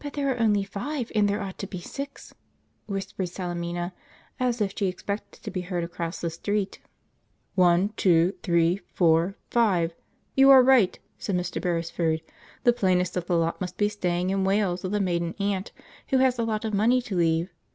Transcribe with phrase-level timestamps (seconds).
[0.00, 2.34] "But there are only five, and there ought to be six,"
[2.84, 3.94] whispered Salemina,
[4.38, 6.78] as if she expected to be heard across the street.
[7.54, 9.94] "One two three four five,
[10.36, 11.58] you are right," said Mr.
[11.58, 12.20] Beresford.
[12.64, 15.72] "The plainest of the lot must be staying in Wales with a maiden aunt
[16.08, 17.48] who has a lot of money to leave.